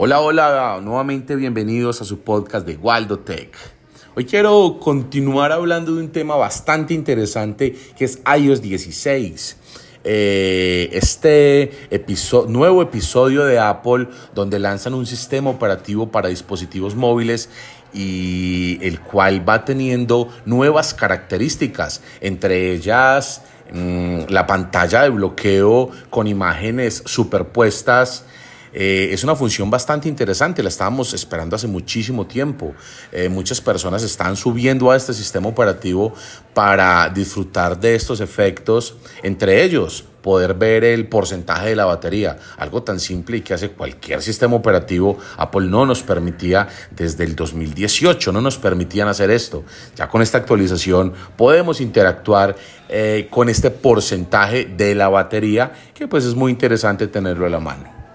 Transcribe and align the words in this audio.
Hola, 0.00 0.20
hola, 0.20 0.80
nuevamente 0.80 1.34
bienvenidos 1.34 2.00
a 2.00 2.04
su 2.04 2.20
podcast 2.20 2.64
de 2.64 2.76
Waldo 2.76 3.18
Tech. 3.18 3.50
Hoy 4.14 4.26
quiero 4.26 4.78
continuar 4.78 5.50
hablando 5.50 5.92
de 5.92 6.00
un 6.00 6.10
tema 6.10 6.36
bastante 6.36 6.94
interesante 6.94 7.76
que 7.96 8.04
es 8.04 8.20
iOS 8.38 8.62
16. 8.62 9.56
Eh, 10.04 10.88
este 10.92 11.72
nuevo 12.46 12.80
episodio 12.80 13.44
de 13.44 13.58
Apple 13.58 14.06
donde 14.36 14.60
lanzan 14.60 14.94
un 14.94 15.04
sistema 15.04 15.50
operativo 15.50 16.12
para 16.12 16.28
dispositivos 16.28 16.94
móviles 16.94 17.50
y 17.92 18.78
el 18.82 19.00
cual 19.00 19.46
va 19.46 19.64
teniendo 19.64 20.28
nuevas 20.44 20.94
características, 20.94 22.02
entre 22.20 22.70
ellas 22.70 23.42
mm, 23.72 24.26
la 24.28 24.46
pantalla 24.46 25.02
de 25.02 25.08
bloqueo 25.08 25.90
con 26.08 26.28
imágenes 26.28 27.02
superpuestas 27.04 28.24
eh, 28.72 29.10
es 29.12 29.24
una 29.24 29.34
función 29.34 29.70
bastante 29.70 30.08
interesante, 30.08 30.62
la 30.62 30.68
estábamos 30.68 31.14
esperando 31.14 31.56
hace 31.56 31.66
muchísimo 31.66 32.26
tiempo. 32.26 32.74
Eh, 33.12 33.28
muchas 33.28 33.60
personas 33.60 34.02
están 34.02 34.36
subiendo 34.36 34.90
a 34.90 34.96
este 34.96 35.14
sistema 35.14 35.48
operativo 35.48 36.12
para 36.54 37.08
disfrutar 37.08 37.78
de 37.78 37.94
estos 37.94 38.20
efectos, 38.20 38.96
entre 39.22 39.64
ellos 39.64 40.04
poder 40.22 40.54
ver 40.54 40.84
el 40.84 41.08
porcentaje 41.08 41.68
de 41.68 41.76
la 41.76 41.86
batería, 41.86 42.36
algo 42.58 42.82
tan 42.82 43.00
simple 43.00 43.38
y 43.38 43.40
que 43.40 43.54
hace 43.54 43.70
cualquier 43.70 44.20
sistema 44.20 44.56
operativo, 44.56 45.16
Apple 45.36 45.68
no 45.68 45.86
nos 45.86 46.02
permitía 46.02 46.68
desde 46.90 47.24
el 47.24 47.34
2018, 47.34 48.32
no 48.32 48.40
nos 48.40 48.58
permitían 48.58 49.08
hacer 49.08 49.30
esto. 49.30 49.64
Ya 49.96 50.08
con 50.08 50.20
esta 50.20 50.38
actualización 50.38 51.14
podemos 51.36 51.80
interactuar 51.80 52.56
eh, 52.88 53.28
con 53.30 53.48
este 53.48 53.70
porcentaje 53.70 54.64
de 54.66 54.94
la 54.94 55.08
batería, 55.08 55.72
que 55.94 56.08
pues 56.08 56.24
es 56.24 56.34
muy 56.34 56.52
interesante 56.52 57.06
tenerlo 57.06 57.46
a 57.46 57.50
la 57.50 57.60
mano. 57.60 58.07